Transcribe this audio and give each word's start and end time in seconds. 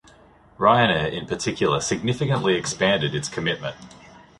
Ryanair 0.57 1.11
in 1.11 1.27
particular 1.27 1.79
significantly 1.79 2.55
expanded 2.55 3.13
its 3.13 3.29
commitment. 3.29 3.75